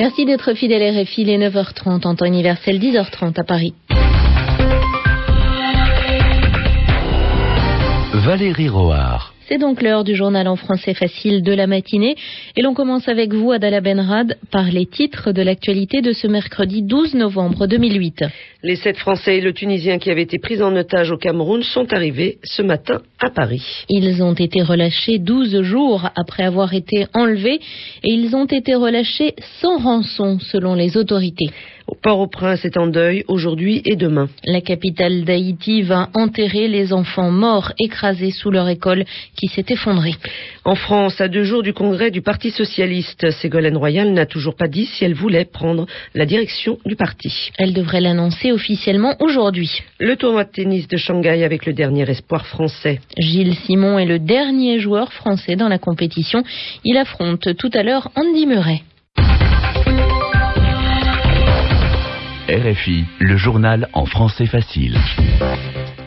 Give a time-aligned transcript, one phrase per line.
[0.00, 3.74] Merci d'être fidèle RFI, les 9h30 en temps universel, 10h30 à Paris.
[8.14, 9.29] Valérie Roard.
[9.50, 12.14] C'est donc l'heure du journal en français facile de la matinée
[12.56, 16.82] et l'on commence avec vous, Adala Benrad, par les titres de l'actualité de ce mercredi
[16.82, 18.26] 12 novembre 2008.
[18.62, 21.92] Les sept Français et le Tunisien qui avaient été pris en otage au Cameroun sont
[21.92, 23.64] arrivés ce matin à Paris.
[23.88, 27.58] Ils ont été relâchés 12 jours après avoir été enlevés
[28.04, 31.50] et ils ont été relâchés sans rançon selon les autorités.
[32.02, 34.28] Port-au-Prince est en deuil aujourd'hui et demain.
[34.44, 39.04] La capitale d'Haïti va enterrer les enfants morts écrasés sous leur école
[39.36, 40.14] qui s'est effondrée.
[40.64, 44.68] En France, à deux jours du congrès du Parti socialiste, Ségolène Royal n'a toujours pas
[44.68, 47.50] dit si elle voulait prendre la direction du parti.
[47.58, 49.70] Elle devrait l'annoncer officiellement aujourd'hui.
[49.98, 53.00] Le tournoi de tennis de Shanghai avec le dernier espoir français.
[53.18, 56.42] Gilles Simon est le dernier joueur français dans la compétition.
[56.84, 58.82] Il affronte tout à l'heure Andy Murray.
[62.50, 64.98] RFI, le journal en français facile.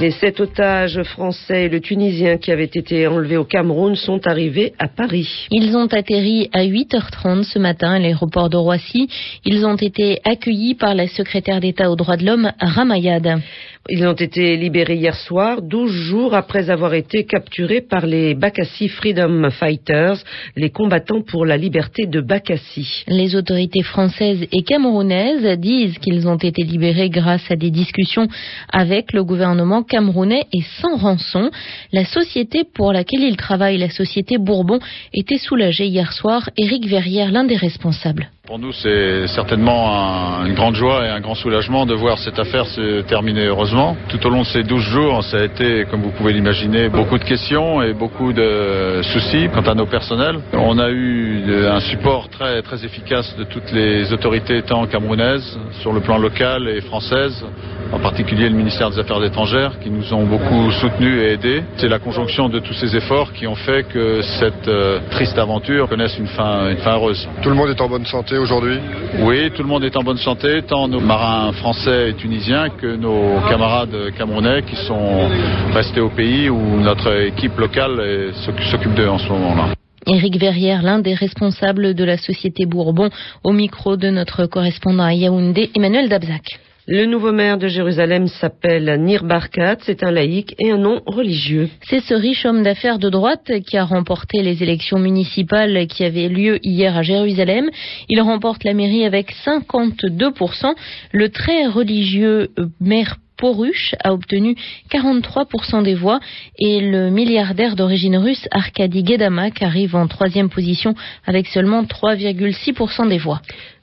[0.00, 4.72] Les sept otages français et le Tunisien qui avaient été enlevés au Cameroun sont arrivés
[4.78, 5.28] à Paris.
[5.50, 9.10] Ils ont atterri à 8h30 ce matin à l'aéroport de Roissy.
[9.44, 13.42] Ils ont été accueillis par la secrétaire d'État aux droits de l'homme, Ramayad.
[13.88, 18.88] Ils ont été libérés hier soir, 12 jours après avoir été capturés par les Bakassi
[18.88, 20.18] Freedom Fighters,
[20.54, 23.04] les combattants pour la liberté de Bakassi.
[23.08, 28.28] Les autorités françaises et camerounaises disent qu'ils ont été libérés grâce à des discussions
[28.70, 31.50] avec le gouvernement camerounais et sans rançon.
[31.92, 34.78] La société pour laquelle ils travaillent, la société Bourbon,
[35.12, 36.48] était soulagée hier soir.
[36.56, 38.30] Éric Verrière, l'un des responsables.
[38.46, 42.38] Pour nous, c'est certainement un, une grande joie et un grand soulagement de voir cette
[42.38, 43.96] affaire se terminer heureusement.
[44.08, 47.18] Tout au long de ces 12 jours, ça a été, comme vous pouvez l'imaginer, beaucoup
[47.18, 50.40] de questions et beaucoup de soucis quant à nos personnels.
[50.52, 55.92] On a eu un support très, très efficace de toutes les autorités tant camerounaises, sur
[55.92, 57.44] le plan local et françaises,
[57.92, 61.62] en particulier le ministère des Affaires étrangères, qui nous ont beaucoup soutenus et aidés.
[61.76, 65.88] C'est la conjonction de tous ces efforts qui ont fait que cette euh, triste aventure
[65.88, 67.28] connaisse une fin, une fin heureuse.
[67.42, 68.78] Tout le monde est en bonne santé aujourd'hui?
[69.20, 72.96] Oui, tout le monde est en bonne santé, tant nos marins français et tunisiens que
[72.96, 75.28] nos camarades camerounais qui sont
[75.74, 78.32] restés au pays où notre équipe locale
[78.70, 79.74] s'occupe d'eux en ce moment-là.
[80.06, 83.10] Éric Verrière, l'un des responsables de la société Bourbon,
[83.44, 86.58] au micro de notre correspondant à Yaoundé, Emmanuel Dabzac.
[86.86, 91.68] Le nouveau maire de Jérusalem s'appelle Nir Barkat, c'est un laïc et un nom religieux.
[91.82, 96.28] C'est ce riche homme d'affaires de droite qui a remporté les élections municipales qui avaient
[96.28, 97.68] lieu hier à Jérusalem.
[98.08, 100.74] Il remporte la mairie avec 52%.
[101.12, 102.48] Le très religieux
[102.80, 104.56] maire Poruch a obtenu
[104.90, 106.18] 43% des voix
[106.58, 110.94] et le milliardaire d'origine russe Arkady Gedamak arrive en troisième position
[111.26, 113.42] avec seulement 3,6% des voix.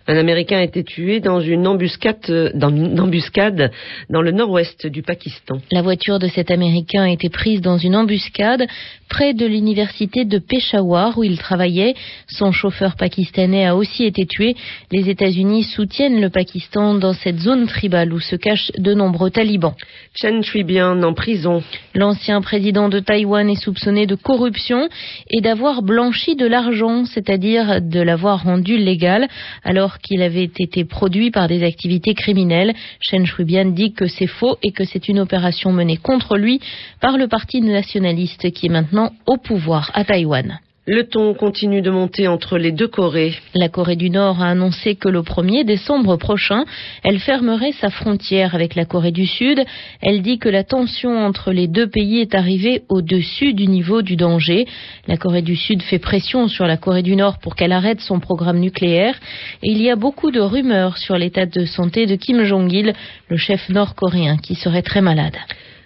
[0.09, 3.71] Un Américain a été tué dans une embuscade dans, une embuscade
[4.09, 5.57] dans le nord-ouest du Pakistan.
[5.69, 8.65] La voiture de cet Américain a été prise dans une embuscade
[9.09, 11.93] près de l'université de Peshawar où il travaillait.
[12.29, 14.55] Son chauffeur pakistanais a aussi été tué.
[14.93, 19.75] Les États-Unis soutiennent le Pakistan dans cette zone tribale où se cachent de nombreux talibans.
[20.15, 21.63] Chen Shui-bian en prison.
[21.95, 24.87] L'ancien président de Taïwan est soupçonné de corruption
[25.29, 29.27] et d'avoir blanchi de l'argent, c'est-à-dire de l'avoir rendu légal
[29.65, 32.73] alors qu'il avait été produit par des activités criminelles.
[32.99, 36.59] Chen Shui-bian dit que c'est faux et que c'est une opération menée contre lui
[37.01, 40.59] par le parti nationaliste qui est maintenant au pouvoir à Taïwan.
[40.89, 43.35] Le ton continue de monter entre les deux Corées.
[43.53, 46.63] La Corée du Nord a annoncé que le 1er décembre prochain,
[47.03, 49.61] elle fermerait sa frontière avec la Corée du Sud.
[49.99, 54.15] Elle dit que la tension entre les deux pays est arrivée au-dessus du niveau du
[54.15, 54.65] danger.
[55.09, 58.21] La Corée du Sud fait pression sur la Corée du Nord pour qu'elle arrête son
[58.21, 59.19] programme nucléaire.
[59.63, 62.93] Et il y a beaucoup de rumeurs sur l'état de santé de Kim Jong-il,
[63.27, 65.35] le chef nord-coréen, qui serait très malade.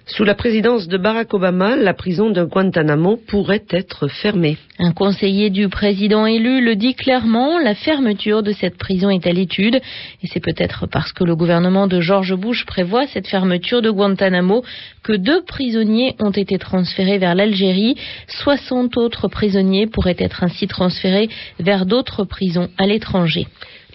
[0.07, 4.57] Sous la présidence de Barack Obama, la prison de Guantanamo pourrait être fermée.
[4.79, 9.31] Un conseiller du président élu le dit clairement, la fermeture de cette prison est à
[9.31, 9.75] l'étude.
[9.75, 14.63] Et c'est peut-être parce que le gouvernement de George Bush prévoit cette fermeture de Guantanamo
[15.03, 17.95] que deux prisonniers ont été transférés vers l'Algérie.
[18.27, 23.45] 60 autres prisonniers pourraient être ainsi transférés vers d'autres prisons à l'étranger.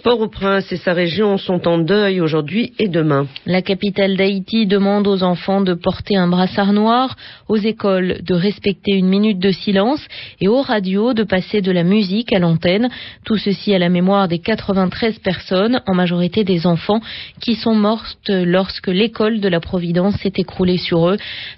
[0.06, 3.26] Port-au-Prince et sa région sont en deuil aujourd'hui et demain.
[3.44, 7.17] La capitale d'Haïti demande aux enfants de porter un brassard noir,
[7.49, 10.06] aux écoles de respecter une minute de silence
[10.41, 12.88] et aux radios de passer de la musique à l'antenne.
[13.25, 17.00] Tout ceci à la mémoire des 93 personnes, en majorité des enfants,
[17.41, 21.17] qui sont mortes lorsque l'école de la Providence s'est écroulée sur eux.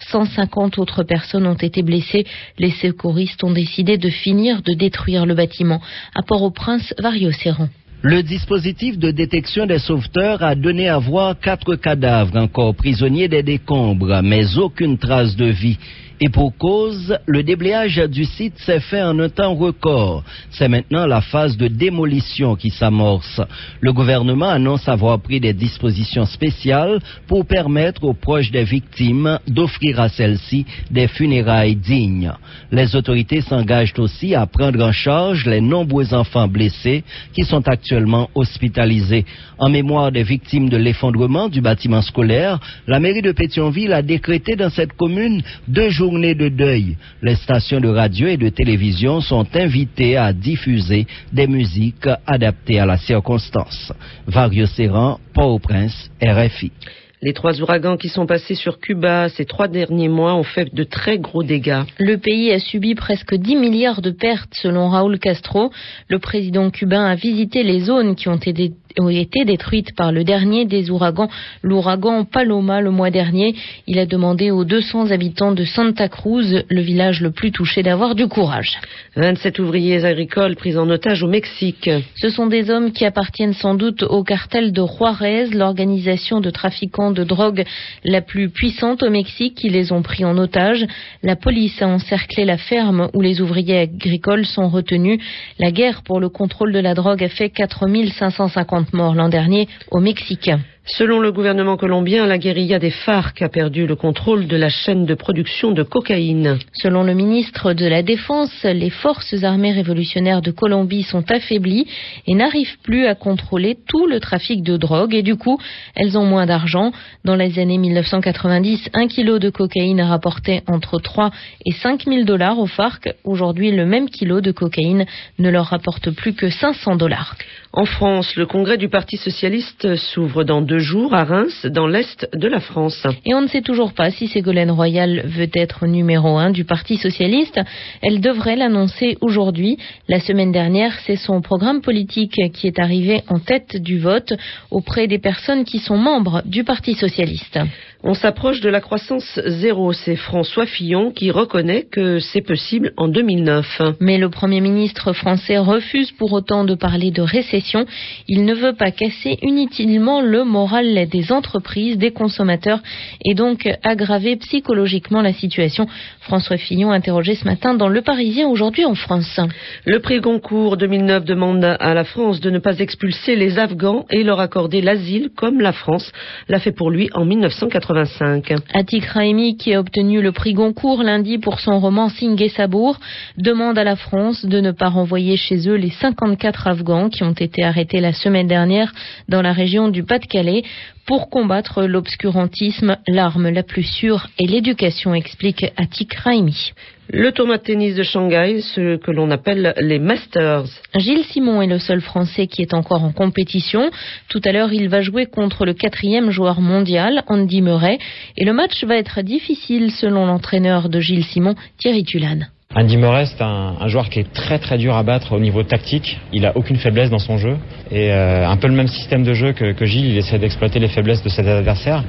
[0.09, 2.25] 150 autres personnes ont été blessées.
[2.59, 5.83] Les secouristes ont décidé de finir de détruire le bâtiment.
[6.15, 7.69] À Port-au-Prince, Vario Serron.
[8.03, 13.43] Le dispositif de détection des sauveteurs a donné à voir quatre cadavres encore prisonniers des
[13.43, 15.79] décombres, mais aucune trace de vie.
[16.21, 20.25] Et pour cause, le déblayage du site s'est fait en un temps record.
[20.51, 23.41] C'est maintenant la phase de démolition qui s'amorce.
[23.81, 26.99] Le gouvernement annonce avoir pris des dispositions spéciales
[27.29, 32.33] pour permettre aux proches des victimes d'offrir à celles-ci des funérailles dignes.
[32.73, 38.29] Les autorités s'engagent aussi à prendre en charge les nombreux enfants blessés qui sont actuellement
[38.35, 39.25] hospitalisés.
[39.57, 44.57] En mémoire des victimes de l'effondrement du bâtiment scolaire, la mairie de Pétionville a décrété
[44.57, 46.97] dans cette commune deux jours de deuil.
[47.23, 52.87] Les stations de radio et de télévision sont invitées à diffuser des musiques adaptées à
[52.87, 53.93] la circonstance.
[54.27, 56.73] Vario Serran, Port-au-Prince, RFI.
[57.21, 60.85] Les trois ouragans qui sont passés sur Cuba ces trois derniers mois ont fait de
[60.85, 61.83] très gros dégâts.
[61.99, 65.73] Le pays a subi presque 10 milliards de pertes selon Raúl Castro.
[66.09, 70.25] Le président cubain a visité les zones qui ont été ont été détruites par le
[70.25, 71.29] dernier des ouragans,
[71.63, 73.55] l'ouragan Paloma le mois dernier.
[73.87, 78.15] Il a demandé aux 200 habitants de Santa Cruz, le village le plus touché, d'avoir
[78.15, 78.79] du courage.
[79.17, 81.91] 27 ouvriers agricoles pris en otage au Mexique.
[82.17, 87.08] Ce sont des hommes qui appartiennent sans doute au cartel de Juarez, l'organisation de trafiquants
[87.11, 87.65] de drogue
[88.05, 90.87] la plus puissante au Mexique, qui les ont pris en otage.
[91.23, 95.21] La police a encerclé la ferme où les ouvriers agricoles sont retenus.
[95.59, 100.01] La guerre pour le contrôle de la drogue a fait 4550 morts l'an dernier au
[100.01, 100.51] Mexique.
[100.91, 105.05] Selon le gouvernement colombien, la guérilla des FARC a perdu le contrôle de la chaîne
[105.05, 106.59] de production de cocaïne.
[106.73, 111.87] Selon le ministre de la Défense, les forces armées révolutionnaires de Colombie sont affaiblies
[112.27, 115.61] et n'arrivent plus à contrôler tout le trafic de drogue et du coup,
[115.95, 116.91] elles ont moins d'argent.
[117.23, 121.31] Dans les années 1990, un kilo de cocaïne rapportait entre 3
[121.67, 123.11] et 5 000 dollars aux FARC.
[123.25, 125.05] Aujourd'hui, le même kilo de cocaïne
[125.39, 127.37] ne leur rapporte plus que 500 dollars.
[127.75, 132.29] En France, le congrès du Parti socialiste s'ouvre dans deux jours à Reims, dans l'est
[132.35, 133.07] de la France.
[133.25, 136.97] Et on ne sait toujours pas si Ségolène Royal veut être numéro un du Parti
[136.97, 137.61] socialiste.
[138.03, 139.79] Elle devrait l'annoncer aujourd'hui.
[140.09, 144.33] La semaine dernière, c'est son programme politique qui est arrivé en tête du vote
[144.71, 147.59] auprès des personnes qui sont membres du Parti socialiste.
[148.05, 149.93] On s'approche de la croissance zéro.
[149.93, 153.83] C'est François Fillon qui reconnaît que c'est possible en 2009.
[153.99, 157.87] Mais le Premier ministre français refuse pour autant de parler de récession.
[158.29, 162.81] Il ne veut pas casser inutilement le moral des entreprises, des consommateurs
[163.25, 165.89] et donc aggraver psychologiquement la situation.
[166.29, 169.41] François Fillon interrogé ce matin dans Le Parisien aujourd'hui en France.
[169.87, 174.23] Le prix Goncourt 2009 demande à la France de ne pas expulser les Afghans et
[174.25, 176.13] leur accorder l'asile comme la France
[176.51, 178.43] l'a fait pour lui en 1980.
[178.75, 183.01] Atik Raimi, qui a obtenu le prix Goncourt lundi pour son roman Singh Sabour,
[183.39, 187.33] demande à la France de ne pas renvoyer chez eux les 54 Afghans qui ont
[187.33, 188.93] été arrêtés la semaine dernière
[189.31, 190.63] dans la région du Pas-de-Calais
[191.09, 196.75] pour combattre l'obscurantisme, l'arme la plus sûre est l'éducation, explique Atik Raimi.
[197.09, 200.67] Le tournoi de tennis de Shanghai, ce que l'on appelle les Masters.
[200.95, 203.91] Gilles Simon est le seul Français qui est encore en compétition.
[204.29, 207.99] Tout à l'heure, il va jouer contre le quatrième joueur mondial, Andy Murray,
[208.37, 212.49] et le match va être difficile selon l'entraîneur de Gilles Simon, Thierry Tulane.
[212.75, 216.21] Andy Murray, c'est un, joueur qui est très très dur à battre au niveau tactique.
[216.35, 217.57] Il a aucune faiblesse dans son jeu.
[217.91, 220.89] Et euh, un peu le même système de jeu que, Gilles, il essaie d'exploiter les
[220.89, 222.05] faiblesses de ses adversaires.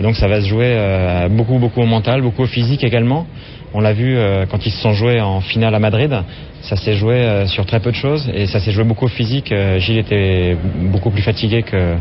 [0.00, 3.28] Et donc ça va se jouer euh, beaucoup beaucoup au mental, beaucoup au physique également.
[3.74, 6.12] On l'a vu euh, quand ils se sont joués en finale à Madrid.
[6.62, 9.54] Ça s'est joué sur très peu de choses et ça s'est joué beaucoup au physique.
[9.78, 10.56] Gilles était
[10.92, 11.94] beaucoup plus fatigué que,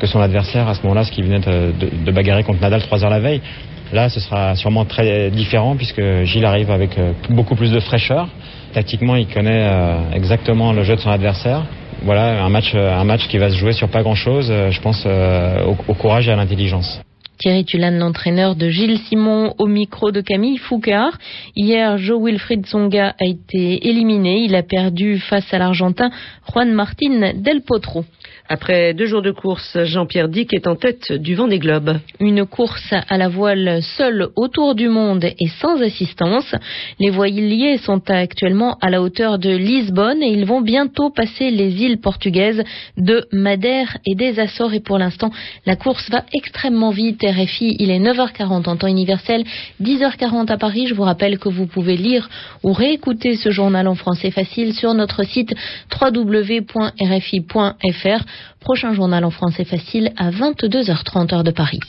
[0.00, 1.72] que son adversaire à ce moment-là, ce qui venait de,
[2.04, 3.40] de bagarrer contre Nadal trois heures la veille.
[3.92, 8.28] Là, ce sera sûrement très différent puisque Gilles arrive avec euh, beaucoup plus de fraîcheur.
[8.72, 11.62] Tactiquement, il connaît euh, exactement le jeu de son adversaire.
[12.02, 15.06] Voilà, un match, euh, un match qui va se jouer sur pas grand-chose, je pense,
[15.06, 17.00] au, courage et à l'intelligence.
[17.38, 21.18] Thierry Tulane, l'entraîneur de Gilles Simon au micro de Camille Foucard.
[21.54, 24.40] Hier, Joe Wilfried Songa a été éliminé.
[24.44, 26.10] Il a perdu face à l'Argentin
[26.50, 28.04] Juan Martín Del Potro.
[28.48, 31.98] Après deux jours de course, Jean-Pierre Dick est en tête du vent des globes.
[32.20, 36.54] Une course à la voile seule autour du monde et sans assistance.
[37.00, 41.82] Les voiliers sont actuellement à la hauteur de Lisbonne et ils vont bientôt passer les
[41.82, 42.62] îles portugaises
[42.96, 44.74] de Madère et des Açores.
[44.74, 45.32] Et pour l'instant,
[45.66, 47.25] la course va extrêmement vite.
[47.26, 49.44] RFI, il est 9h40 en temps universel,
[49.82, 50.86] 10h40 à Paris.
[50.86, 52.28] Je vous rappelle que vous pouvez lire
[52.62, 55.54] ou réécouter ce journal en français facile sur notre site
[56.00, 56.64] www.rfi.fr.
[58.60, 61.80] Prochain journal en français facile à 22h30 heure de Paris.